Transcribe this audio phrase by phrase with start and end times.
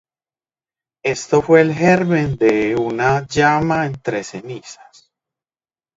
[1.05, 5.11] Esto fue el germen de "Una llama entre cenizas".